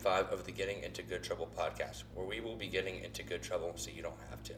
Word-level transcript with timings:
5 0.00 0.32
of 0.32 0.46
the 0.46 0.50
Getting 0.50 0.82
Into 0.82 1.02
Good 1.02 1.22
Trouble 1.22 1.46
podcast, 1.58 2.04
where 2.14 2.24
we 2.24 2.40
will 2.40 2.56
be 2.56 2.68
getting 2.68 3.04
into 3.04 3.22
good 3.22 3.42
trouble 3.42 3.72
so 3.76 3.90
you 3.90 4.00
don't 4.00 4.14
have 4.30 4.42
to. 4.44 4.54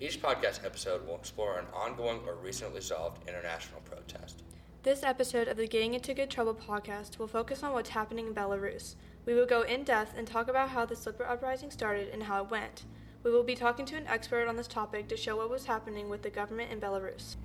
Each 0.00 0.20
podcast 0.20 0.64
episode 0.64 1.06
will 1.06 1.14
explore 1.14 1.60
an 1.60 1.66
ongoing 1.72 2.18
or 2.26 2.34
recently 2.34 2.80
solved 2.80 3.28
international 3.28 3.82
protest. 3.82 4.42
This 4.82 5.04
episode 5.04 5.46
of 5.46 5.56
the 5.56 5.68
Getting 5.68 5.94
Into 5.94 6.12
Good 6.12 6.28
Trouble 6.28 6.56
podcast 6.56 7.20
will 7.20 7.28
focus 7.28 7.62
on 7.62 7.72
what's 7.72 7.90
happening 7.90 8.26
in 8.26 8.34
Belarus. 8.34 8.96
We 9.26 9.34
will 9.34 9.46
go 9.46 9.62
in 9.62 9.84
depth 9.84 10.14
and 10.18 10.26
talk 10.26 10.48
about 10.48 10.70
how 10.70 10.86
the 10.86 10.96
slipper 10.96 11.24
uprising 11.24 11.70
started 11.70 12.08
and 12.12 12.24
how 12.24 12.42
it 12.42 12.50
went. 12.50 12.84
We 13.22 13.30
will 13.30 13.44
be 13.44 13.54
talking 13.54 13.86
to 13.86 13.96
an 13.96 14.08
expert 14.08 14.48
on 14.48 14.56
this 14.56 14.66
topic 14.66 15.06
to 15.06 15.16
show 15.16 15.36
what 15.36 15.50
was 15.50 15.66
happening 15.66 16.08
with 16.08 16.22
the 16.22 16.30
government 16.30 16.72
in 16.72 16.80
Belarus. 16.80 17.36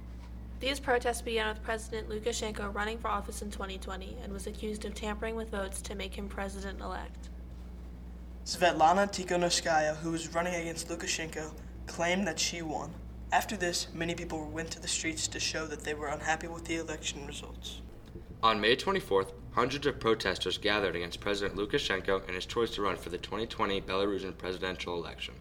These 0.61 0.79
protests 0.79 1.21
began 1.21 1.49
with 1.49 1.61
President 1.61 2.09
Lukashenko 2.09 2.73
running 2.73 2.97
for 2.97 3.09
office 3.09 3.43
in 3.43 3.51
2020 3.51 4.17
and 4.23 4.33
was 4.33 4.47
accused 4.47 4.83
of 4.85 4.95
tampering 4.95 5.35
with 5.35 5.51
votes 5.51 5.79
to 5.83 5.93
make 5.93 6.17
him 6.17 6.27
president 6.27 6.81
elect. 6.81 7.29
Svetlana 8.45 9.11
Tikhonovskaya, 9.11 9.95
who 9.95 10.11
was 10.11 10.35
running 10.35 10.53
against 10.53 10.87
Lukashenko, 10.87 11.51
claimed 11.87 12.27
that 12.27 12.39
she 12.39 12.61
won. 12.61 12.93
After 13.31 13.57
this, 13.57 13.87
many 13.91 14.13
people 14.13 14.51
went 14.51 14.69
to 14.69 14.79
the 14.79 14.87
streets 14.87 15.27
to 15.29 15.39
show 15.39 15.65
that 15.65 15.83
they 15.83 15.95
were 15.95 16.09
unhappy 16.09 16.47
with 16.47 16.65
the 16.65 16.75
election 16.75 17.25
results. 17.25 17.81
On 18.43 18.61
May 18.61 18.75
24th, 18.75 19.31
hundreds 19.53 19.87
of 19.87 19.99
protesters 19.99 20.59
gathered 20.59 20.95
against 20.95 21.21
President 21.21 21.57
Lukashenko 21.57 22.23
and 22.27 22.35
his 22.35 22.45
choice 22.45 22.69
to 22.75 22.83
run 22.83 22.97
for 22.97 23.09
the 23.09 23.17
2020 23.17 23.81
Belarusian 23.81 24.37
presidential 24.37 24.93
election. 24.93 25.33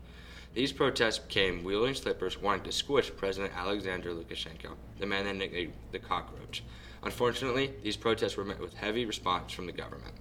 These 0.55 0.73
protests 0.73 1.21
came 1.29 1.63
wielding 1.63 1.95
slippers 1.95 2.41
wanting 2.41 2.65
to 2.65 2.73
squish 2.73 3.15
President 3.15 3.53
Alexander 3.55 4.15
Lukashenko, 4.15 4.77
the 4.99 5.05
man 5.05 5.27
they 5.27 5.35
nicknamed 5.35 5.75
the 5.93 5.99
cockroach. 5.99 6.65
Unfortunately, 7.03 7.75
these 7.83 7.99
protests 7.99 8.39
were 8.39 8.47
met 8.47 8.61
with 8.61 8.73
heavy 8.73 9.05
response 9.05 9.53
from 9.53 9.67
the 9.67 9.73
government. 9.73 10.15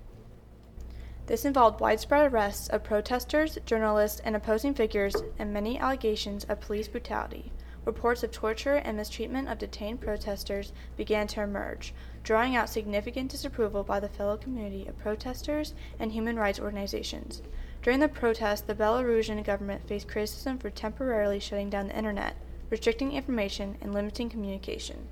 This 1.26 1.46
involved 1.46 1.80
widespread 1.80 2.34
arrests 2.34 2.68
of 2.68 2.84
protesters, 2.84 3.58
journalists, 3.66 4.20
and 4.26 4.36
opposing 4.36 4.74
figures, 4.74 5.16
and 5.40 5.54
many 5.54 5.80
allegations 5.80 6.44
of 6.46 6.60
police 6.60 6.90
brutality. 6.90 7.54
Reports 7.86 8.24
of 8.24 8.32
torture 8.32 8.76
and 8.76 8.98
mistreatment 8.98 9.48
of 9.48 9.58
detained 9.58 10.02
protesters 10.02 10.74
began 10.98 11.28
to 11.28 11.42
emerge, 11.42 11.94
drawing 12.24 12.58
out 12.58 12.70
significant 12.70 13.32
disapproval 13.32 13.84
by 13.84 14.02
the 14.02 14.10
fellow 14.10 14.36
community 14.36 14.86
of 14.86 14.98
protesters 14.98 15.74
and 15.98 16.12
human 16.12 16.36
rights 16.36 16.60
organizations. 16.60 17.42
During 17.82 18.02
the 18.02 18.10
protest, 18.10 18.68
the 18.68 18.76
Belarusian 18.76 19.42
government 19.46 19.88
faced 19.88 20.10
criticism 20.10 20.58
for 20.58 20.70
temporarily 20.70 21.40
shutting 21.40 21.70
down 21.70 21.88
the 21.88 21.98
internet, 21.98 22.36
restricting 22.70 23.14
information, 23.14 23.78
and 23.82 23.94
limiting 23.94 24.30
communication. 24.30 25.08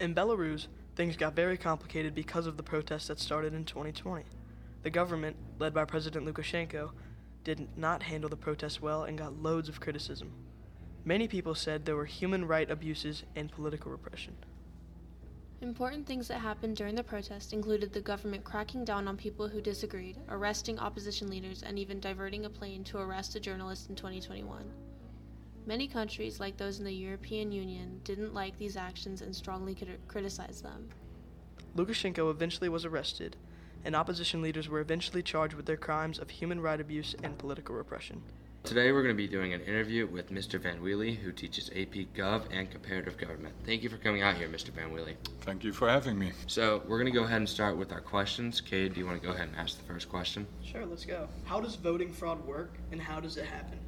In 0.00 0.14
Belarus, 0.14 0.68
things 0.94 1.16
got 1.16 1.34
very 1.34 1.56
complicated 1.56 2.14
because 2.14 2.46
of 2.46 2.56
the 2.56 2.62
protests 2.62 3.08
that 3.08 3.18
started 3.18 3.52
in 3.52 3.64
2020. 3.64 4.24
The 4.86 4.90
government, 4.90 5.34
led 5.58 5.74
by 5.74 5.84
President 5.84 6.24
Lukashenko, 6.24 6.92
did 7.42 7.76
not 7.76 8.04
handle 8.04 8.30
the 8.30 8.36
protests 8.36 8.80
well 8.80 9.02
and 9.02 9.18
got 9.18 9.42
loads 9.42 9.68
of 9.68 9.80
criticism. 9.80 10.30
Many 11.04 11.26
people 11.26 11.56
said 11.56 11.84
there 11.84 11.96
were 11.96 12.04
human 12.04 12.46
right 12.46 12.70
abuses 12.70 13.24
and 13.34 13.50
political 13.50 13.90
repression. 13.90 14.36
Important 15.60 16.06
things 16.06 16.28
that 16.28 16.38
happened 16.38 16.76
during 16.76 16.94
the 16.94 17.02
protest 17.02 17.52
included 17.52 17.92
the 17.92 18.00
government 18.00 18.44
cracking 18.44 18.84
down 18.84 19.08
on 19.08 19.16
people 19.16 19.48
who 19.48 19.60
disagreed, 19.60 20.18
arresting 20.28 20.78
opposition 20.78 21.28
leaders, 21.28 21.64
and 21.64 21.80
even 21.80 21.98
diverting 21.98 22.44
a 22.44 22.48
plane 22.48 22.84
to 22.84 22.98
arrest 22.98 23.34
a 23.34 23.40
journalist 23.40 23.90
in 23.90 23.96
2021. 23.96 24.70
Many 25.66 25.88
countries, 25.88 26.38
like 26.38 26.56
those 26.56 26.78
in 26.78 26.84
the 26.84 26.94
European 26.94 27.50
Union, 27.50 28.00
didn't 28.04 28.34
like 28.34 28.56
these 28.56 28.76
actions 28.76 29.20
and 29.20 29.34
strongly 29.34 29.76
criticized 30.06 30.62
them. 30.62 30.88
Lukashenko 31.74 32.30
eventually 32.30 32.68
was 32.68 32.84
arrested, 32.84 33.36
and 33.86 33.94
opposition 33.94 34.42
leaders 34.42 34.68
were 34.68 34.80
eventually 34.80 35.22
charged 35.22 35.54
with 35.54 35.64
their 35.64 35.76
crimes 35.76 36.18
of 36.18 36.28
human 36.28 36.60
rights 36.60 36.80
abuse 36.80 37.14
and 37.22 37.38
political 37.38 37.74
repression. 37.74 38.20
Today 38.64 38.90
we're 38.90 39.04
going 39.04 39.14
to 39.14 39.16
be 39.16 39.28
doing 39.28 39.54
an 39.54 39.60
interview 39.60 40.08
with 40.08 40.32
Mr. 40.32 40.60
Van 40.60 40.82
Wheely, 40.82 41.14
who 41.14 41.30
teaches 41.30 41.70
AP 41.70 42.12
Gov 42.16 42.42
and 42.50 42.68
Comparative 42.68 43.16
Government. 43.16 43.54
Thank 43.64 43.84
you 43.84 43.88
for 43.88 43.96
coming 43.98 44.22
out 44.22 44.36
here, 44.36 44.48
Mr. 44.48 44.70
Van 44.70 44.92
Wheely. 44.92 45.14
Thank 45.42 45.62
you 45.62 45.72
for 45.72 45.88
having 45.88 46.18
me. 46.18 46.32
So 46.48 46.82
we're 46.88 46.98
going 46.98 47.12
to 47.12 47.16
go 47.16 47.24
ahead 47.24 47.36
and 47.36 47.48
start 47.48 47.76
with 47.76 47.92
our 47.92 48.00
questions. 48.00 48.60
Cade, 48.60 48.94
do 48.94 48.98
you 49.00 49.06
want 49.06 49.22
to 49.22 49.24
go 49.24 49.32
ahead 49.32 49.46
and 49.46 49.56
ask 49.56 49.78
the 49.78 49.84
first 49.84 50.08
question? 50.08 50.48
Sure, 50.64 50.84
let's 50.84 51.04
go. 51.04 51.28
How 51.44 51.60
does 51.60 51.76
voting 51.76 52.12
fraud 52.12 52.44
work, 52.44 52.72
and 52.90 53.00
how 53.00 53.20
does 53.20 53.36
it 53.36 53.46
happen? 53.46 53.78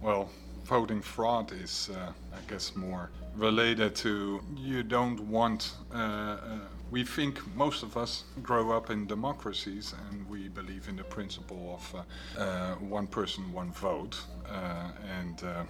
Well, 0.00 0.30
voting 0.64 1.02
fraud 1.02 1.52
is, 1.52 1.90
uh, 1.94 2.12
I 2.32 2.50
guess, 2.50 2.74
more 2.74 3.10
related 3.36 3.94
to 3.96 4.40
you 4.56 4.82
don't 4.82 5.20
want. 5.20 5.74
Uh, 5.92 5.98
uh, 5.98 6.58
we 6.92 7.02
think 7.02 7.40
most 7.56 7.82
of 7.82 7.96
us 7.96 8.24
grow 8.42 8.70
up 8.70 8.90
in 8.90 9.06
democracies 9.06 9.94
and 10.10 10.28
we 10.28 10.48
believe 10.48 10.88
in 10.90 10.96
the 10.96 11.04
principle 11.04 11.80
of 11.80 11.94
uh, 11.94 12.40
uh, 12.40 12.74
one 12.74 13.06
person, 13.06 13.50
one 13.50 13.72
vote. 13.72 14.20
Uh, 14.46 14.90
and 15.18 15.42
uh, 15.42 15.64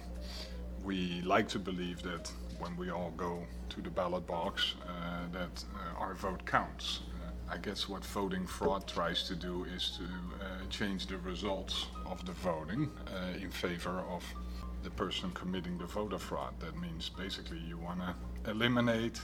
we 0.83 1.21
like 1.21 1.47
to 1.47 1.57
believe 1.57 2.03
that 2.03 2.29
when 2.59 2.75
we 2.75 2.91
all 2.91 3.13
go 3.15 3.41
to 3.69 3.81
the 3.81 3.89
ballot 3.89 4.27
box, 4.27 4.75
uh, 4.85 5.31
that 5.31 5.63
uh, 5.73 5.97
our 5.97 6.13
vote 6.13 6.45
counts. 6.45 6.99
I 7.49 7.57
guess 7.57 7.87
what 7.87 8.03
voting 8.05 8.45
fraud 8.45 8.87
tries 8.87 9.23
to 9.27 9.35
do 9.35 9.65
is 9.75 9.97
to 9.97 10.67
change 10.69 11.07
the 11.07 11.17
results 11.19 11.87
of 12.05 12.25
the 12.25 12.31
voting 12.31 12.89
in 13.39 13.51
favor 13.51 14.03
of 14.09 14.23
the 14.81 14.89
person 14.89 15.29
committing 15.31 15.77
the 15.77 15.85
voter 15.85 16.17
fraud. 16.17 16.53
That 16.59 16.75
means 16.79 17.09
basically 17.09 17.59
you 17.59 17.77
want 17.77 17.99
to 17.99 18.49
eliminate 18.49 19.19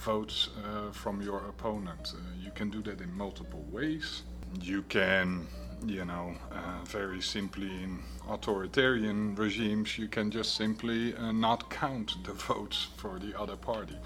votes 0.00 0.48
uh, 0.64 0.90
from 0.92 1.20
your 1.20 1.38
opponent. 1.48 2.14
Uh, 2.14 2.18
you 2.42 2.50
can 2.52 2.70
do 2.70 2.82
that 2.82 3.00
in 3.00 3.12
multiple 3.12 3.64
ways. 3.70 4.22
You 4.60 4.82
can, 4.82 5.46
you 5.86 6.04
know, 6.04 6.34
uh, 6.50 6.84
very 6.86 7.20
simply 7.20 7.68
in 7.68 8.02
authoritarian 8.28 9.34
regimes, 9.34 9.98
you 9.98 10.08
can 10.08 10.30
just 10.30 10.56
simply 10.56 11.14
uh, 11.14 11.32
not 11.32 11.68
count 11.70 12.16
the 12.24 12.32
votes 12.32 12.88
for 12.96 13.18
the 13.18 13.38
other 13.38 13.56
party. 13.56 13.96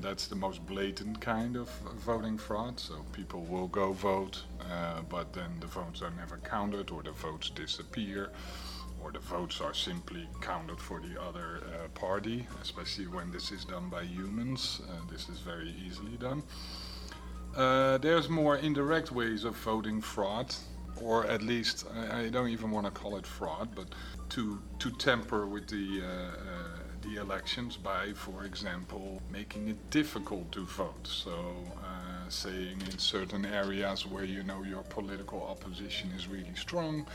That's 0.00 0.26
the 0.26 0.36
most 0.36 0.64
blatant 0.66 1.20
kind 1.20 1.56
of 1.56 1.68
voting 2.04 2.38
fraud. 2.38 2.78
So 2.78 2.94
people 3.12 3.42
will 3.42 3.68
go 3.68 3.92
vote, 3.92 4.44
but 5.08 5.32
then 5.32 5.50
the 5.60 5.66
votes 5.66 6.02
are 6.02 6.12
never 6.16 6.38
counted 6.38 6.90
or 6.90 7.02
the 7.02 7.12
votes 7.12 7.50
disappear 7.50 8.30
or 9.04 9.12
the 9.12 9.18
votes 9.18 9.60
are 9.60 9.74
simply 9.74 10.26
counted 10.40 10.80
for 10.80 10.98
the 10.98 11.20
other 11.20 11.60
uh, 11.66 11.88
party, 11.88 12.46
especially 12.62 13.06
when 13.06 13.30
this 13.30 13.52
is 13.52 13.64
done 13.66 13.90
by 13.90 14.02
humans. 14.02 14.80
Uh, 14.88 15.10
this 15.12 15.28
is 15.28 15.40
very 15.40 15.74
easily 15.86 16.16
done. 16.16 16.42
Uh, 17.54 17.98
there's 17.98 18.28
more 18.30 18.56
indirect 18.56 19.12
ways 19.12 19.44
of 19.44 19.54
voting 19.56 20.00
fraud, 20.00 20.54
or 21.02 21.26
at 21.26 21.42
least 21.42 21.86
I, 21.94 22.22
I 22.22 22.28
don't 22.30 22.48
even 22.48 22.70
want 22.70 22.86
to 22.86 22.90
call 22.90 23.16
it 23.16 23.26
fraud, 23.26 23.68
but 23.74 23.88
to 24.30 24.58
to 24.78 24.90
tamper 24.92 25.46
with 25.46 25.68
the 25.68 26.02
uh, 26.02 26.06
uh, 26.06 26.78
the 27.02 27.20
elections 27.20 27.76
by, 27.76 28.12
for 28.14 28.44
example, 28.44 29.20
making 29.30 29.68
it 29.68 29.90
difficult 29.90 30.50
to 30.52 30.64
vote. 30.64 31.06
So. 31.06 31.32
Uh, 31.84 32.14
saying 32.30 32.80
in 32.90 32.98
certain 32.98 33.44
areas 33.44 34.06
where 34.06 34.24
you 34.24 34.42
know 34.42 34.62
your 34.62 34.82
political 34.84 35.42
opposition 35.42 36.10
is 36.16 36.26
really 36.26 36.54
strong, 36.54 37.06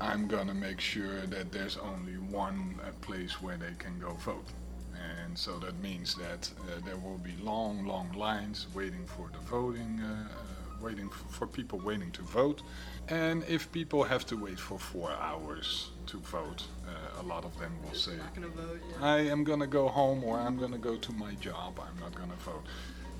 I'm 0.00 0.28
gonna 0.28 0.54
make 0.54 0.80
sure 0.80 1.26
that 1.26 1.50
there's 1.50 1.76
only 1.76 2.12
one 2.12 2.78
uh, 2.82 2.90
place 3.00 3.42
where 3.42 3.56
they 3.56 3.74
can 3.78 3.98
go 3.98 4.12
vote. 4.14 4.46
And 4.94 5.36
so 5.36 5.58
that 5.58 5.80
means 5.80 6.14
that 6.16 6.50
uh, 6.60 6.80
there 6.84 6.96
will 6.96 7.18
be 7.18 7.34
long, 7.42 7.84
long 7.84 8.12
lines 8.12 8.66
waiting 8.74 9.06
for 9.06 9.28
the 9.32 9.38
voting, 9.38 10.00
uh, 10.00 10.28
uh 10.28 10.82
waiting 10.82 11.08
for 11.08 11.46
people 11.46 11.80
waiting 11.80 12.12
to 12.12 12.22
vote. 12.22 12.62
And 13.08 13.42
if 13.48 13.70
people 13.72 14.04
have 14.04 14.24
to 14.26 14.36
wait 14.36 14.60
for 14.60 14.78
four 14.78 15.10
hours 15.10 15.90
to 16.06 16.18
vote, 16.18 16.62
uh, 16.86 17.22
a 17.22 17.24
lot 17.24 17.44
of 17.44 17.58
them 17.58 17.72
will 17.82 17.94
say, 17.94 18.16
vote, 18.36 18.80
yeah. 18.90 19.04
I 19.04 19.18
am 19.20 19.42
gonna 19.42 19.66
go 19.66 19.88
home 19.88 20.22
or 20.22 20.38
I'm 20.38 20.56
gonna 20.56 20.78
go 20.78 20.96
to 20.96 21.12
my 21.12 21.34
job, 21.34 21.80
I'm 21.80 22.00
not 22.00 22.14
gonna 22.14 22.40
vote. 22.44 22.64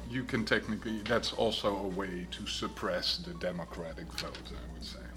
You 0.09 0.23
can 0.23 0.45
technically, 0.45 1.01
that's 1.03 1.33
also 1.33 1.77
a 1.77 1.89
way 1.89 2.29
to 2.31 2.47
suppress 2.47 3.19
the 3.19 3.35
democratic 3.35 4.07
vote, 4.13 4.39
I 4.47 4.73
would 4.75 4.85
say 4.85 5.08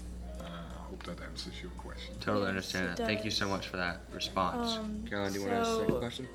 hope 1.06 1.16
that 1.16 1.24
answers 1.24 1.54
your 1.60 1.70
question. 1.72 2.14
Totally 2.20 2.48
understand 2.48 2.96
that. 2.96 3.06
Thank 3.06 3.24
you 3.24 3.30
so 3.30 3.48
much 3.48 3.68
for 3.68 3.76
that 3.76 4.00
response. 4.12 4.76
Um, 4.76 5.04
Caroline, 5.08 5.32
do 5.32 5.40
you 5.40 5.44
so 5.44 5.50
want 5.50 5.64
to 5.64 5.70
ask 5.70 5.78
the 5.78 5.84
second 5.84 5.98
question? 5.98 6.28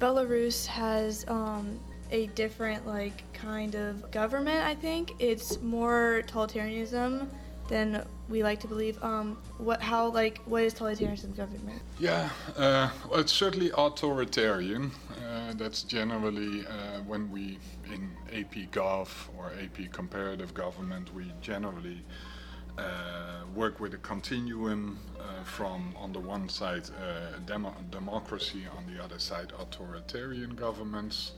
Belarus 0.00 0.66
has 0.66 1.24
um, 1.28 1.78
a 2.10 2.26
different 2.28 2.86
like 2.86 3.22
kind 3.32 3.74
of 3.74 4.10
government. 4.10 4.64
I 4.64 4.74
think 4.74 5.12
it's 5.18 5.60
more 5.60 6.22
totalitarianism 6.26 7.26
than 7.68 8.04
we 8.28 8.42
like 8.42 8.60
to 8.60 8.68
believe. 8.68 9.02
Um, 9.02 9.38
what 9.58 9.80
how 9.80 10.08
like 10.08 10.38
what 10.46 10.62
is 10.62 10.74
totalitarianism 10.74 11.36
government? 11.36 11.82
Yeah, 11.98 12.30
uh, 12.56 12.90
well, 13.08 13.20
it's 13.20 13.32
certainly 13.32 13.70
authoritarian. 13.76 14.90
Uh, 15.24 15.52
that's 15.54 15.82
generally 15.82 16.66
uh, 16.66 17.00
when 17.06 17.30
we 17.30 17.58
in 17.92 18.10
AP 18.32 18.70
Gov 18.72 19.08
or 19.36 19.52
AP 19.62 19.92
Comparative 19.92 20.54
Government 20.54 21.12
we 21.14 21.32
generally 21.40 22.02
uh, 22.08 22.39
work 23.54 23.80
with 23.80 23.94
a 23.94 23.98
continuum 23.98 24.98
uh, 25.18 25.44
from, 25.44 25.92
on 25.96 26.12
the 26.12 26.18
one 26.18 26.48
side, 26.48 26.88
uh, 26.88 27.38
demo- 27.46 27.74
democracy, 27.90 28.64
on 28.76 28.84
the 28.92 29.02
other 29.02 29.18
side, 29.18 29.52
authoritarian 29.58 30.54
governments. 30.54 31.32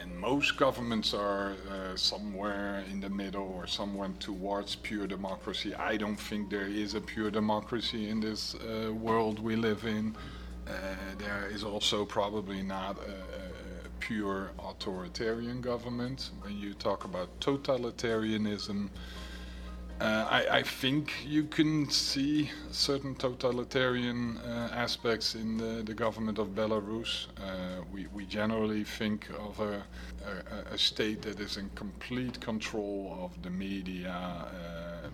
and 0.00 0.18
most 0.18 0.56
governments 0.56 1.14
are 1.14 1.52
uh, 1.52 1.96
somewhere 1.96 2.82
in 2.90 3.00
the 3.00 3.08
middle 3.08 3.48
or 3.56 3.66
somewhere 3.66 4.10
towards 4.18 4.74
pure 4.76 5.06
democracy. 5.06 5.74
I 5.74 5.96
don't 5.96 6.16
think 6.16 6.50
there 6.50 6.66
is 6.66 6.94
a 6.94 7.00
pure 7.00 7.30
democracy 7.30 8.08
in 8.08 8.20
this 8.20 8.54
uh, 8.54 8.92
world 8.92 9.38
we 9.38 9.56
live 9.56 9.84
in. 9.84 10.16
Uh, 10.66 10.72
there 11.18 11.48
is 11.52 11.62
also 11.62 12.04
probably 12.04 12.62
not 12.62 12.96
a, 12.98 13.10
a, 13.10 13.88
pure 14.00 14.50
authoritarian 14.58 15.60
government. 15.60 16.30
When 16.42 16.56
you 16.58 16.74
talk 16.74 17.04
about 17.04 17.28
totalitarianism, 17.40 18.88
uh, 20.00 20.26
I, 20.28 20.58
I, 20.58 20.62
think 20.62 21.12
you 21.24 21.44
can 21.44 21.88
see 21.88 22.50
certain 22.72 23.14
totalitarian 23.14 24.38
uh, 24.38 24.70
aspects 24.72 25.36
in 25.36 25.56
the, 25.56 25.82
the, 25.84 25.94
government 25.94 26.38
of 26.38 26.48
Belarus. 26.48 27.28
Uh, 27.38 27.82
we, 27.92 28.06
we, 28.12 28.26
generally 28.26 28.82
think 28.82 29.28
of 29.38 29.60
a, 29.60 29.84
a, 30.26 30.74
a, 30.74 30.78
state 30.78 31.22
that 31.22 31.38
is 31.38 31.58
in 31.58 31.70
complete 31.76 32.40
control 32.40 33.16
of 33.20 33.40
the 33.42 33.50
media, 33.50 34.10
uh, 34.10 35.08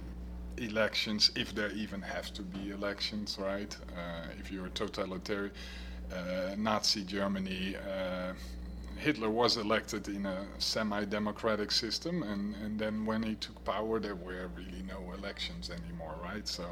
elections, 0.56 1.30
if 1.36 1.54
there 1.54 1.70
even 1.72 2.00
have 2.00 2.32
to 2.32 2.42
be 2.42 2.70
elections, 2.70 3.36
right? 3.38 3.76
Uh, 3.94 4.28
if 4.38 4.50
you're 4.50 4.66
a 4.66 4.70
totalitarian, 4.70 5.52
uh, 6.10 6.54
Nazi 6.56 7.04
Germany 7.04 7.76
Hitler 9.00 9.30
was 9.30 9.56
elected 9.56 10.08
in 10.08 10.26
a 10.26 10.44
semi-democratic 10.58 11.70
system, 11.70 12.22
and, 12.22 12.54
and 12.56 12.78
then 12.78 13.06
when 13.06 13.22
he 13.22 13.34
took 13.34 13.64
power, 13.64 13.98
there 13.98 14.14
were 14.14 14.50
really 14.54 14.82
no 14.86 15.12
elections 15.12 15.70
anymore, 15.70 16.16
right? 16.22 16.46
So, 16.46 16.66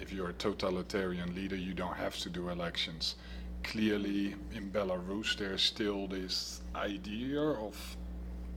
if 0.00 0.12
you're 0.12 0.30
a 0.30 0.32
totalitarian 0.32 1.34
leader, 1.34 1.54
you 1.54 1.74
don't 1.74 1.94
have 1.94 2.16
to 2.20 2.30
do 2.30 2.48
elections. 2.48 3.16
Clearly, 3.64 4.34
in 4.54 4.70
Belarus, 4.70 5.36
there's 5.36 5.62
still 5.62 6.06
this 6.06 6.62
idea 6.74 7.40
of 7.40 7.76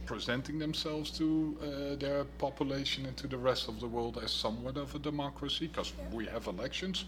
presenting 0.05 0.57
themselves 0.57 1.11
to 1.17 1.57
uh, 1.61 1.95
their 1.95 2.23
population 2.37 3.05
and 3.07 3.17
to 3.17 3.27
the 3.27 3.37
rest 3.37 3.67
of 3.67 3.81
the 3.81 3.87
world 3.87 4.19
as 4.23 4.31
somewhat 4.31 4.77
of 4.77 4.95
a 4.95 4.99
democracy, 4.99 5.67
because 5.67 5.91
we 6.13 6.25
have 6.27 6.47
elections 6.47 7.03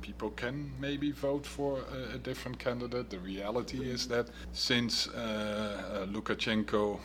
people 0.00 0.30
can 0.30 0.72
maybe 0.80 1.12
vote 1.12 1.46
for 1.46 1.80
a, 1.92 2.14
a 2.14 2.18
different 2.18 2.58
candidate. 2.58 3.10
The 3.10 3.18
reality 3.18 3.90
is 3.90 4.08
that 4.08 4.28
since 4.52 5.08
uh, 5.08 5.12
uh, 5.14 6.06
Lukashenko 6.06 6.98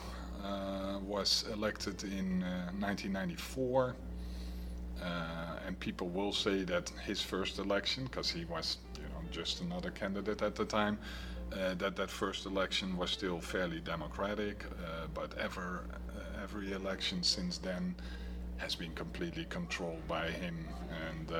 uh, 0.43 0.99
was 0.99 1.45
elected 1.53 2.03
in 2.03 2.41
1994, 2.79 3.95
uh, 5.01 5.05
and 5.65 5.79
people 5.79 6.07
will 6.07 6.33
say 6.33 6.63
that 6.63 6.89
his 7.05 7.21
first 7.21 7.59
election, 7.59 8.05
because 8.05 8.29
he 8.29 8.45
was 8.45 8.77
you 8.95 9.03
know, 9.03 9.21
just 9.31 9.61
another 9.61 9.91
candidate 9.91 10.41
at 10.41 10.55
the 10.55 10.65
time, 10.65 10.97
uh, 11.53 11.73
that 11.75 11.95
that 11.95 12.09
first 12.09 12.45
election 12.45 12.97
was 12.97 13.11
still 13.11 13.39
fairly 13.39 13.79
democratic, 13.79 14.65
uh, 14.65 15.07
but 15.13 15.37
ever 15.37 15.85
every 16.41 16.73
election 16.73 17.23
since 17.23 17.57
then 17.57 17.95
has 18.57 18.75
been 18.75 18.91
completely 18.95 19.45
controlled 19.45 20.05
by 20.07 20.29
him 20.29 20.67
and 21.07 21.31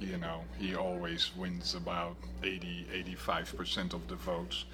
you 0.00 0.16
know, 0.18 0.40
he 0.58 0.74
always 0.74 1.30
wins 1.36 1.74
about 1.74 2.16
80, 2.42 2.86
85% 3.18 3.92
of 3.92 4.06
the 4.08 4.16
votes. 4.16 4.64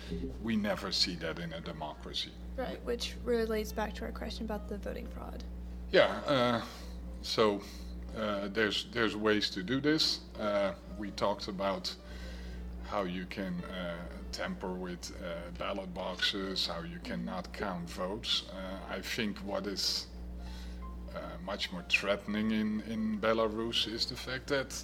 We 0.43 0.56
never 0.56 0.93
see 0.93 1.17
that 1.17 1.38
in 1.38 1.52
a 1.52 1.61
democracy. 1.61 2.31
Right, 2.56 2.82
which 2.84 3.14
relates 3.25 3.73
back 3.73 3.94
to 3.94 4.05
our 4.05 4.12
question 4.12 4.46
about 4.46 4.69
the 4.69 4.78
voting 4.78 5.06
fraud. 5.08 5.44
Yeah, 5.93 6.20
uh, 6.26 6.62
so 7.23 7.61
uh, 8.17 8.49
there's 8.49 8.87
there's 8.93 9.14
ways 9.17 9.50
to 9.50 9.62
do 9.62 9.81
this. 9.81 10.20
Uh, 10.40 10.73
we 10.99 11.11
talked 11.12 11.49
about 11.49 11.94
how 12.88 13.02
you 13.02 13.26
can 13.26 13.62
uh, 13.64 13.94
tamper 14.32 14.72
with 14.72 15.12
uh, 15.22 15.50
ballot 15.58 15.93
boxes, 15.93 16.67
how 16.67 16.82
you 16.82 16.99
cannot 17.05 17.52
count 17.52 17.88
votes. 17.90 18.44
Uh, 18.50 18.94
I 18.94 19.00
think 19.00 19.38
what 19.38 19.67
is 19.67 20.06
much 21.44 21.70
more 21.72 21.84
threatening 21.88 22.50
in, 22.50 22.82
in 22.90 23.19
Belarus 23.20 23.87
is 23.87 24.05
the 24.06 24.17
fact 24.17 24.49
that 24.49 24.82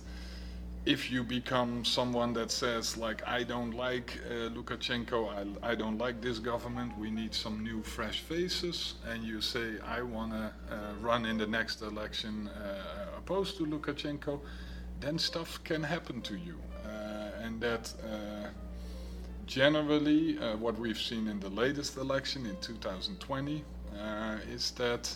if 0.84 1.12
you 1.12 1.22
become 1.22 1.84
someone 1.84 2.32
that 2.32 2.50
says 2.50 2.96
like 2.96 3.26
I 3.26 3.44
don't 3.44 3.72
like 3.72 4.18
uh, 4.28 4.50
Lukashenko, 4.50 5.56
I, 5.62 5.70
I 5.70 5.74
don't 5.76 5.98
like 5.98 6.20
this 6.20 6.40
government, 6.40 6.96
we 6.98 7.10
need 7.10 7.34
some 7.34 7.62
new 7.62 7.82
fresh 7.82 8.20
faces, 8.20 8.94
and 9.08 9.22
you 9.22 9.40
say 9.40 9.74
I 9.86 10.02
want 10.02 10.32
to 10.32 10.52
uh, 10.70 10.94
run 11.00 11.24
in 11.24 11.38
the 11.38 11.46
next 11.46 11.82
election 11.82 12.48
uh, 12.48 13.16
opposed 13.16 13.58
to 13.58 13.66
Lukashenko, 13.66 14.40
then 14.98 15.18
stuff 15.18 15.62
can 15.62 15.82
happen 15.84 16.20
to 16.22 16.36
you, 16.36 16.58
uh, 16.84 17.42
and 17.42 17.60
that. 17.60 17.92
Uh, 18.04 18.48
generally, 19.44 20.38
uh, 20.38 20.56
what 20.56 20.78
we've 20.78 21.00
seen 21.00 21.26
in 21.26 21.38
the 21.40 21.48
latest 21.50 21.96
election 21.96 22.46
in 22.46 22.56
2020 22.60 23.62
is 24.48 24.70
that 24.70 25.14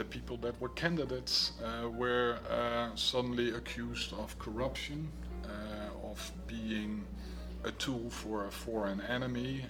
the 0.00 0.04
people 0.06 0.38
that 0.38 0.58
were 0.62 0.70
candidates 0.70 1.52
uh, 1.62 1.86
were 1.86 2.38
uh, 2.48 2.88
suddenly 2.94 3.50
accused 3.50 4.14
of 4.14 4.38
corruption, 4.38 5.06
uh, 5.44 6.08
of 6.10 6.32
being 6.46 7.04
a 7.64 7.70
tool 7.72 8.08
for 8.08 8.46
a 8.46 8.50
foreign 8.50 9.02
enemy, 9.02 9.62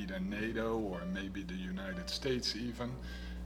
either 0.00 0.18
NATO 0.18 0.78
or 0.78 1.02
maybe 1.12 1.42
the 1.42 1.60
United 1.74 2.08
States 2.08 2.56
even, 2.56 2.90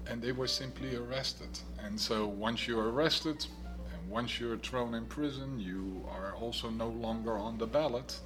and 0.07 0.23
they 0.23 0.31
were 0.31 0.47
simply 0.47 0.95
arrested. 0.95 1.59
And 1.85 1.99
so 1.99 2.29
once 2.29 2.69
you're 2.69 2.91
arrested, 2.91 3.45
and 3.93 4.09
once 4.09 4.39
you're 4.39 4.59
thrown 4.59 4.95
in 4.95 5.07
prison, 5.07 5.59
you 5.59 6.09
are 6.17 6.37
also 6.37 6.71
no 6.71 6.91
longer 6.91 7.37
on 7.39 7.59
the 7.59 7.67
ballot, 7.67 8.21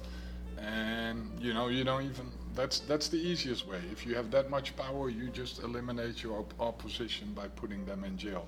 and 0.59 1.31
you 1.39 1.55
know 1.55 1.69
you 1.69 1.83
don't 1.83 2.03
even 2.03 2.27
that's 2.55 2.79
that's 2.79 3.07
the 3.09 3.17
easiest 3.17 3.67
way. 3.67 3.81
If 3.91 4.05
you 4.05 4.15
have 4.15 4.31
that 4.31 4.49
much 4.49 4.75
power, 4.75 5.09
you 5.09 5.29
just 5.29 5.61
eliminate 5.61 6.23
your 6.23 6.39
op- 6.39 6.53
opposition 6.59 7.33
by 7.33 7.47
putting 7.49 7.85
them 7.85 8.03
in 8.03 8.17
jail. 8.17 8.47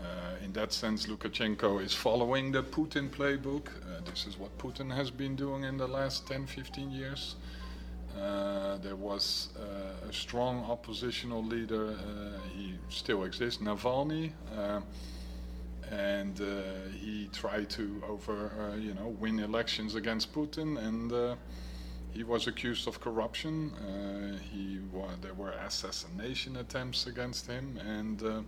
Uh, 0.00 0.44
in 0.44 0.52
that 0.54 0.72
sense, 0.72 1.06
Lukashenko 1.06 1.82
is 1.82 1.92
following 1.92 2.52
the 2.52 2.62
Putin 2.62 3.10
playbook. 3.10 3.66
Uh, 3.68 4.00
this 4.04 4.26
is 4.26 4.38
what 4.38 4.56
Putin 4.56 4.94
has 4.94 5.10
been 5.10 5.36
doing 5.36 5.64
in 5.64 5.76
the 5.76 5.86
last 5.86 6.26
10, 6.26 6.46
15 6.46 6.90
years. 6.90 7.36
Uh, 8.18 8.78
there 8.78 8.96
was 8.96 9.50
uh, 9.58 10.08
a 10.08 10.12
strong 10.12 10.64
oppositional 10.64 11.44
leader. 11.44 11.90
Uh, 11.90 12.38
he 12.56 12.74
still 12.88 13.24
exists, 13.24 13.62
Navalny, 13.62 14.32
uh, 14.56 14.80
and 15.90 16.40
he 17.00 17.28
tried 17.32 17.68
to 17.70 18.02
over, 18.08 18.50
you 18.78 18.94
know, 18.94 19.08
win 19.20 19.38
elections 19.40 19.96
against 19.96 20.32
Putin 20.32 20.78
and 20.78 21.36
he 22.12 22.24
was 22.24 22.46
accused 22.46 22.88
of 22.88 23.00
corruption. 23.00 23.72
Uh, 23.74 24.38
he 24.52 24.78
wa- 24.92 25.06
there 25.20 25.34
were 25.34 25.52
assassination 25.52 26.56
attempts 26.56 27.06
against 27.06 27.46
him, 27.46 27.78
and 27.86 28.22
uh, 28.22 28.40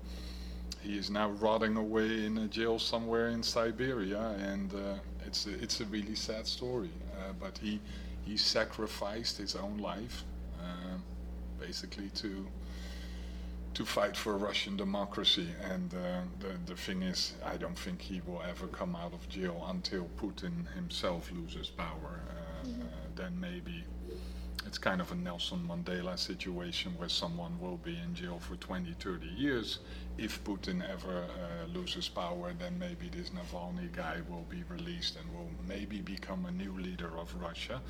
he 0.80 0.98
is 0.98 1.10
now 1.10 1.30
rotting 1.30 1.76
away 1.76 2.24
in 2.24 2.38
a 2.38 2.48
jail 2.48 2.78
somewhere 2.78 3.28
in 3.28 3.42
Siberia. 3.42 4.34
And 4.38 4.74
uh, 4.74 4.94
it's 5.26 5.46
a, 5.46 5.62
it's 5.62 5.80
a 5.80 5.84
really 5.86 6.14
sad 6.14 6.46
story. 6.46 6.90
Uh, 7.18 7.32
but 7.40 7.58
he 7.58 7.80
he 8.24 8.36
sacrificed 8.36 9.38
his 9.38 9.56
own 9.56 9.78
life, 9.78 10.24
uh, 10.60 10.96
basically 11.60 12.08
to 12.10 12.46
to 13.74 13.84
fight 13.84 14.16
for 14.16 14.36
Russian 14.36 14.76
democracy. 14.76 15.48
And 15.70 15.94
uh, 15.94 16.20
the, 16.40 16.72
the 16.72 16.76
thing 16.76 17.02
is, 17.02 17.34
I 17.44 17.56
don't 17.56 17.78
think 17.78 18.00
he 18.00 18.20
will 18.26 18.42
ever 18.48 18.66
come 18.66 18.94
out 18.94 19.12
of 19.12 19.28
jail 19.28 19.64
until 19.68 20.08
Putin 20.20 20.72
himself 20.74 21.30
loses 21.32 21.68
power. 21.68 22.20
Uh, 22.28 22.66
mm-hmm 22.66 22.82
then 23.16 23.38
maybe 23.38 23.84
it's 24.66 24.78
kind 24.78 25.00
of 25.00 25.10
a 25.10 25.14
Nelson 25.14 25.68
Mandela 25.68 26.18
situation 26.18 26.92
where 26.96 27.08
someone 27.08 27.58
will 27.60 27.78
be 27.78 27.98
in 27.98 28.14
jail 28.14 28.38
for 28.38 28.54
20, 28.56 28.92
30 28.92 29.26
years. 29.26 29.80
If 30.18 30.42
Putin 30.44 30.88
ever 30.88 31.24
uh, 31.24 31.66
loses 31.66 32.08
power, 32.08 32.52
then 32.58 32.78
maybe 32.78 33.08
this 33.08 33.30
Navalny 33.30 33.90
guy 33.92 34.18
will 34.28 34.46
be 34.48 34.62
released 34.68 35.16
and 35.16 35.28
will 35.34 35.50
maybe 35.66 36.00
become 36.00 36.46
a 36.46 36.52
new 36.52 36.72
leader 36.78 37.10
of 37.18 37.34
Russia. 37.40 37.80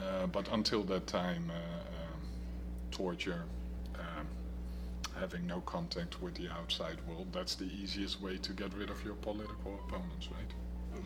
Uh, 0.00 0.26
but 0.26 0.48
until 0.52 0.82
that 0.84 1.06
time, 1.06 1.50
uh, 1.50 1.54
um, 1.54 2.20
torture, 2.90 3.44
having 5.18 5.46
no 5.46 5.60
contact 5.60 6.20
with 6.22 6.34
the 6.34 6.48
outside 6.48 6.98
world, 7.08 7.28
that's 7.32 7.54
the 7.54 7.64
easiest 7.66 8.20
way 8.20 8.36
to 8.38 8.52
get 8.52 8.72
rid 8.74 8.90
of 8.90 9.04
your 9.04 9.14
political 9.14 9.80
opponents, 9.86 10.28
right? 10.30 10.52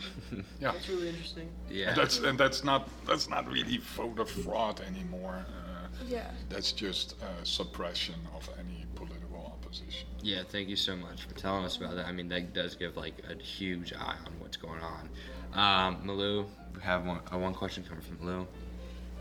yeah, 0.60 0.72
that's 0.72 0.88
really 0.88 1.08
interesting. 1.08 1.48
Yeah, 1.70 1.88
and 1.88 1.96
that's 1.96 2.18
and 2.18 2.38
that's 2.38 2.64
not 2.64 2.88
that's 3.06 3.28
not 3.28 3.50
really 3.50 3.78
voter 3.78 4.24
fraud 4.24 4.80
anymore. 4.80 5.44
Uh, 5.48 5.88
yeah, 6.06 6.30
that's 6.48 6.72
just 6.72 7.16
uh, 7.22 7.44
suppression 7.44 8.14
of 8.34 8.48
any 8.58 8.86
political 8.94 9.52
opposition. 9.52 10.08
Yeah, 10.22 10.42
thank 10.48 10.68
you 10.68 10.76
so 10.76 10.96
much 10.96 11.24
for 11.24 11.34
telling 11.34 11.64
us 11.64 11.76
about 11.76 11.96
that. 11.96 12.06
I 12.06 12.12
mean, 12.12 12.28
that 12.28 12.54
does 12.54 12.74
give 12.74 12.96
like 12.96 13.22
a 13.28 13.42
huge 13.42 13.92
eye 13.92 14.16
on 14.26 14.32
what's 14.38 14.56
going 14.56 14.80
on. 14.80 15.08
Um, 15.52 16.02
Malou, 16.06 16.46
we 16.74 16.82
have 16.82 17.04
one 17.04 17.20
uh, 17.32 17.38
one 17.38 17.54
question 17.54 17.84
coming 17.84 18.02
from 18.02 18.16
Malou. 18.18 18.46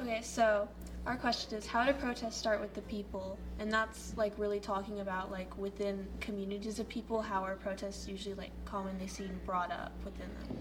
Okay, 0.01 0.22
so 0.24 0.67
our 1.05 1.15
question 1.15 1.55
is 1.55 1.67
how 1.67 1.86
do 1.86 1.93
protests 1.93 2.36
start 2.36 2.60
with 2.60 2.74
the 2.74 2.81
people? 2.84 3.38
And 3.60 3.72
that's 3.72 4.17
like 4.17 4.34
really 4.39 4.60
talking 4.60 5.00
about 5.00 5.31
like 5.31 5.55
within 5.60 6.08
communities 6.20 6.79
of 6.79 6.89
people 6.89 7.22
how 7.22 7.43
are 7.43 7.55
protests 7.55 8.08
usually 8.08 8.34
like 8.34 8.50
commonly 8.65 9.05
seen 9.05 9.39
brought 9.46 9.72
up 9.72 9.91
within 10.03 10.27
them? 10.39 10.58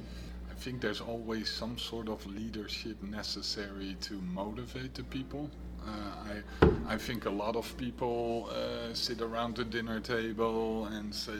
I 0.50 0.54
think 0.54 0.82
there's 0.82 1.00
always 1.00 1.49
some 1.49 1.78
sort 1.78 2.11
of 2.11 2.26
leadership 2.26 3.02
necessary 3.02 3.97
to 4.02 4.14
motivate 4.14 4.92
the 4.92 5.04
people. 5.04 5.49
Uh, 5.87 6.32
I, 6.61 6.94
I 6.94 6.99
think 6.99 7.25
a 7.25 7.30
lot 7.30 7.56
of 7.56 7.75
people 7.78 8.50
uh, 8.50 8.92
sit 8.92 9.23
around 9.23 9.56
the 9.56 9.64
dinner 9.64 10.00
table 10.00 10.85
and 10.87 11.14
say, 11.14 11.32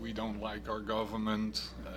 we 0.00 0.14
don't 0.14 0.40
like 0.40 0.70
our 0.70 0.80
government, 0.80 1.60
uh, 1.86 1.90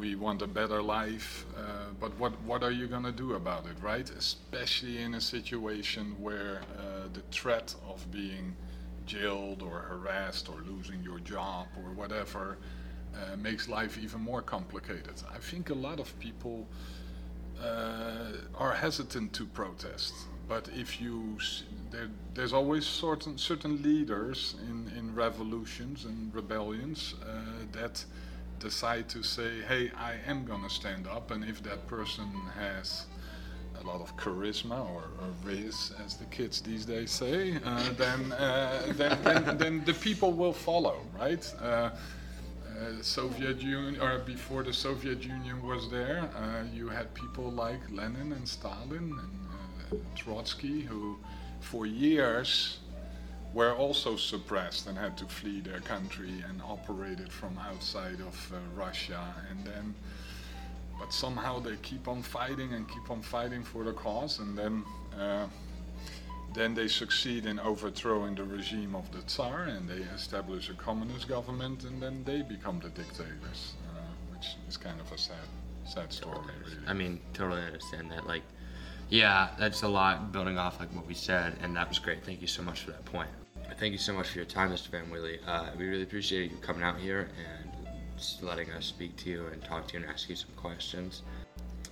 we 0.00 0.14
want 0.14 0.40
a 0.40 0.46
better 0.46 0.80
life, 0.80 1.44
uh, 1.58 1.60
but 2.00 2.18
what, 2.18 2.32
what 2.42 2.62
are 2.62 2.70
you 2.70 2.86
going 2.86 3.02
to 3.02 3.12
do 3.12 3.34
about 3.34 3.66
it, 3.66 3.76
right? 3.82 4.08
Especially 4.10 5.02
in 5.02 5.14
a 5.14 5.20
situation 5.20 6.16
where 6.18 6.62
uh, 6.78 7.08
the 7.12 7.20
threat 7.30 7.74
of 7.86 8.10
being 8.10 8.56
jailed 9.04 9.60
or 9.60 9.80
harassed 9.80 10.48
or 10.48 10.56
losing 10.66 11.02
your 11.02 11.18
job 11.18 11.66
or 11.76 11.92
whatever 11.92 12.56
uh, 13.14 13.36
makes 13.36 13.68
life 13.68 13.98
even 13.98 14.20
more 14.20 14.40
complicated. 14.40 15.14
I 15.34 15.38
think 15.38 15.68
a 15.68 15.74
lot 15.74 16.00
of 16.00 16.18
people 16.18 16.66
uh, 17.62 18.32
are 18.56 18.72
hesitant 18.72 19.34
to 19.34 19.44
protest. 19.44 20.14
But 20.48 20.68
if 20.74 20.98
you, 21.00 21.36
there, 21.90 22.08
there's 22.34 22.54
always 22.54 22.86
certain 22.86 23.38
certain 23.38 23.82
leaders 23.82 24.56
in, 24.68 24.90
in 24.98 25.14
revolutions 25.14 26.06
and 26.06 26.34
rebellions 26.34 27.14
uh, 27.22 27.26
that 27.72 28.04
decide 28.60 29.08
to 29.08 29.22
say, 29.22 29.62
"Hey, 29.62 29.90
I 29.96 30.14
am 30.26 30.44
gonna 30.44 30.70
stand 30.70 31.06
up," 31.08 31.30
and 31.30 31.44
if 31.44 31.62
that 31.64 31.86
person 31.86 32.30
has 32.56 33.06
a 33.80 33.86
lot 33.86 34.00
of 34.00 34.16
charisma 34.16 34.80
or, 34.90 35.04
or 35.20 35.28
riz, 35.42 35.92
as 36.04 36.16
the 36.16 36.26
kids 36.26 36.60
these 36.60 36.84
days 36.84 37.10
say, 37.10 37.58
uh, 37.64 37.92
then, 37.96 38.32
uh, 38.32 38.82
then, 38.90 39.18
then, 39.22 39.58
then 39.58 39.84
the 39.84 39.94
people 39.94 40.32
will 40.32 40.52
follow, 40.52 40.98
right? 41.18 41.52
Uh, 41.60 41.64
uh, 41.64 41.90
Soviet 43.02 43.60
Union, 43.60 44.00
or 44.00 44.18
before 44.18 44.62
the 44.62 44.72
Soviet 44.72 45.22
Union 45.22 45.62
was 45.62 45.90
there, 45.90 46.28
uh, 46.36 46.64
you 46.72 46.88
had 46.88 47.12
people 47.14 47.50
like 47.50 47.80
Lenin 47.90 48.32
and 48.32 48.46
Stalin 48.46 49.18
and 49.22 49.92
uh, 49.92 49.96
Trotsky, 50.14 50.82
who 50.82 51.18
for 51.60 51.86
years 51.86 52.78
were 53.52 53.74
also 53.74 54.16
suppressed 54.16 54.86
and 54.86 54.96
had 54.96 55.16
to 55.18 55.24
flee 55.26 55.60
their 55.60 55.80
country 55.80 56.44
and 56.48 56.62
operated 56.62 57.32
from 57.32 57.58
outside 57.58 58.20
of 58.20 58.52
uh, 58.52 58.58
Russia. 58.74 59.34
And 59.50 59.64
then, 59.64 59.94
but 60.98 61.12
somehow 61.12 61.58
they 61.58 61.76
keep 61.82 62.06
on 62.08 62.22
fighting 62.22 62.74
and 62.74 62.88
keep 62.88 63.10
on 63.10 63.22
fighting 63.22 63.62
for 63.62 63.84
the 63.84 63.92
cause, 63.92 64.38
and 64.38 64.56
then 64.56 64.84
uh, 65.18 65.46
then 66.54 66.74
they 66.74 66.88
succeed 66.88 67.46
in 67.46 67.60
overthrowing 67.60 68.34
the 68.34 68.42
regime 68.42 68.94
of 68.94 69.10
the 69.12 69.22
Tsar 69.22 69.64
and 69.64 69.88
they 69.88 70.02
establish 70.14 70.68
a 70.68 70.74
communist 70.74 71.28
government 71.28 71.84
and 71.84 72.02
then 72.02 72.24
they 72.24 72.42
become 72.42 72.80
the 72.80 72.88
dictators, 72.88 73.74
uh, 73.88 74.00
which 74.32 74.56
is 74.68 74.76
kind 74.76 75.00
of 75.00 75.10
a 75.12 75.18
sad, 75.18 75.36
sad 75.84 76.12
story, 76.12 76.38
really. 76.64 76.76
I 76.86 76.92
mean, 76.92 77.20
totally 77.34 77.62
understand 77.62 78.10
that. 78.10 78.26
Like, 78.26 78.42
yeah, 79.10 79.50
that's 79.58 79.82
a 79.82 79.88
lot 79.88 80.32
building 80.32 80.58
off 80.58 80.80
like 80.80 80.94
what 80.94 81.06
we 81.06 81.14
said, 81.14 81.56
and 81.62 81.76
that 81.76 81.88
was 81.88 81.98
great. 81.98 82.24
Thank 82.24 82.40
you 82.40 82.48
so 82.48 82.62
much 82.62 82.80
for 82.80 82.90
that 82.90 83.04
point. 83.04 83.30
Thank 83.78 83.92
you 83.92 83.98
so 83.98 84.12
much 84.12 84.28
for 84.28 84.38
your 84.38 84.46
time, 84.46 84.70
Mr. 84.70 84.88
Van 84.88 85.08
Willy. 85.10 85.38
Uh, 85.46 85.70
we 85.78 85.86
really 85.86 86.02
appreciate 86.02 86.50
you 86.50 86.56
coming 86.58 86.82
out 86.82 86.98
here 86.98 87.30
and 87.38 87.70
letting 88.42 88.70
us 88.72 88.84
speak 88.84 89.16
to 89.16 89.30
you 89.30 89.46
and 89.46 89.62
talk 89.64 89.88
to 89.88 89.94
you 89.94 90.02
and 90.02 90.10
ask 90.10 90.28
you 90.28 90.36
some 90.36 90.50
questions. 90.56 91.22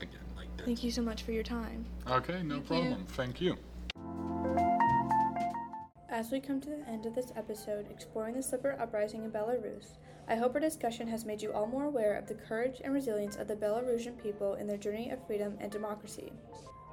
Again, 0.00 0.20
like 0.36 0.54
that. 0.58 0.66
Thank 0.66 0.84
you 0.84 0.90
so 0.90 1.02
much 1.02 1.22
for 1.22 1.32
your 1.32 1.42
time. 1.42 1.84
Okay, 2.08 2.42
no 2.42 2.60
Thank 2.60 2.62
you. 2.62 2.66
problem. 2.66 3.06
Thank 3.08 3.40
you. 3.40 3.56
As 6.10 6.30
we 6.30 6.40
come 6.40 6.60
to 6.60 6.68
the 6.68 6.88
end 6.88 7.06
of 7.06 7.14
this 7.14 7.32
episode 7.36 7.86
exploring 7.90 8.34
the 8.34 8.42
Slipper 8.42 8.76
Uprising 8.80 9.24
in 9.24 9.30
Belarus, 9.30 9.96
I 10.26 10.36
hope 10.36 10.54
our 10.54 10.60
discussion 10.60 11.06
has 11.08 11.24
made 11.24 11.40
you 11.40 11.52
all 11.52 11.66
more 11.66 11.84
aware 11.84 12.16
of 12.16 12.26
the 12.26 12.34
courage 12.34 12.80
and 12.82 12.92
resilience 12.92 13.36
of 13.36 13.48
the 13.48 13.56
Belarusian 13.56 14.20
people 14.22 14.54
in 14.54 14.66
their 14.66 14.76
journey 14.76 15.10
of 15.10 15.26
freedom 15.26 15.56
and 15.60 15.70
democracy. 15.70 16.32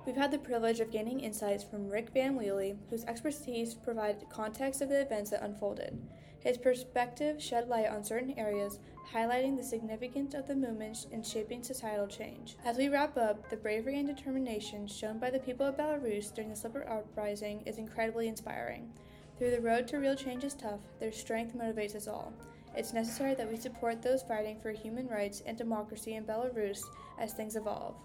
We've 0.05 0.15
had 0.15 0.29
the 0.29 0.37
privilege 0.37 0.81
of 0.81 0.91
gaining 0.91 1.21
insights 1.21 1.63
from 1.63 1.89
Rick 1.89 2.11
Van 2.13 2.37
Wheely, 2.37 2.77
whose 2.91 3.05
expertise 3.05 3.73
provided 3.73 4.29
context 4.29 4.81
of 4.81 4.89
the 4.89 5.01
events 5.01 5.31
that 5.31 5.43
unfolded. 5.43 5.99
His 6.41 6.59
perspective 6.59 7.41
shed 7.41 7.69
light 7.69 7.87
on 7.87 8.03
certain 8.03 8.37
areas, 8.37 8.77
highlighting 9.11 9.57
the 9.57 9.63
significance 9.63 10.35
of 10.35 10.45
the 10.45 10.55
movement 10.55 11.07
in 11.11 11.23
shaping 11.23 11.63
societal 11.63 12.05
change. 12.05 12.55
As 12.63 12.77
we 12.77 12.87
wrap 12.87 13.17
up, 13.17 13.49
the 13.49 13.57
bravery 13.57 13.97
and 13.97 14.07
determination 14.07 14.85
shown 14.85 15.17
by 15.17 15.31
the 15.31 15.39
people 15.39 15.65
of 15.65 15.75
Belarus 15.75 16.31
during 16.31 16.51
the 16.51 16.55
Slipper 16.55 16.87
Uprising 16.87 17.63
is 17.65 17.79
incredibly 17.79 18.27
inspiring. 18.27 18.91
Through 19.39 19.51
the 19.51 19.61
road 19.61 19.87
to 19.87 19.97
real 19.97 20.15
change 20.15 20.43
is 20.43 20.53
tough, 20.53 20.81
their 20.99 21.11
strength 21.11 21.57
motivates 21.57 21.95
us 21.95 22.07
all. 22.07 22.31
It's 22.77 22.93
necessary 22.93 23.33
that 23.35 23.49
we 23.49 23.57
support 23.57 24.03
those 24.03 24.21
fighting 24.21 24.59
for 24.61 24.71
human 24.71 25.07
rights 25.07 25.41
and 25.47 25.57
democracy 25.57 26.13
in 26.13 26.25
Belarus 26.25 26.83
as 27.17 27.33
things 27.33 27.55
evolve. 27.55 27.95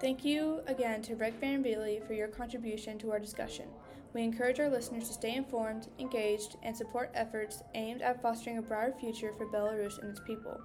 Thank 0.00 0.24
you 0.24 0.62
again 0.66 1.02
to 1.02 1.14
Rick 1.14 1.34
Van 1.42 1.62
Beely 1.62 2.02
for 2.06 2.14
your 2.14 2.28
contribution 2.28 2.98
to 3.00 3.10
our 3.10 3.18
discussion. 3.18 3.68
We 4.14 4.22
encourage 4.22 4.58
our 4.58 4.70
listeners 4.70 5.08
to 5.08 5.12
stay 5.12 5.36
informed, 5.36 5.88
engaged, 5.98 6.56
and 6.62 6.74
support 6.74 7.10
efforts 7.12 7.62
aimed 7.74 8.00
at 8.00 8.22
fostering 8.22 8.56
a 8.56 8.62
brighter 8.62 8.94
future 8.98 9.34
for 9.36 9.44
Belarus 9.44 9.98
and 10.00 10.08
its 10.08 10.20
people. 10.20 10.58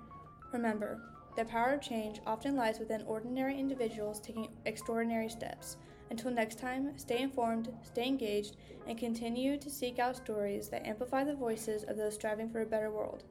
Remember, 0.53 1.01
the 1.35 1.43
power 1.43 1.73
of 1.73 1.81
change 1.81 2.21
often 2.25 2.55
lies 2.55 2.79
within 2.79 3.03
ordinary 3.03 3.59
individuals 3.59 4.21
taking 4.21 4.47
extraordinary 4.65 5.27
steps. 5.27 5.75
Until 6.09 6.31
next 6.31 6.57
time, 6.57 6.97
stay 6.97 7.21
informed, 7.21 7.73
stay 7.83 8.07
engaged, 8.07 8.55
and 8.87 8.97
continue 8.97 9.57
to 9.57 9.69
seek 9.69 9.99
out 9.99 10.15
stories 10.15 10.69
that 10.69 10.87
amplify 10.87 11.25
the 11.25 11.35
voices 11.35 11.83
of 11.83 11.97
those 11.97 12.13
striving 12.13 12.49
for 12.49 12.61
a 12.61 12.65
better 12.65 12.89
world. 12.89 13.25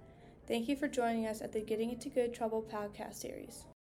Thank 0.46 0.68
you 0.68 0.76
for 0.76 0.86
joining 0.86 1.26
us 1.26 1.40
at 1.40 1.52
the 1.52 1.62
Getting 1.62 1.92
Into 1.92 2.10
Good 2.10 2.34
Trouble 2.34 2.62
podcast 2.62 3.14
series. 3.14 3.64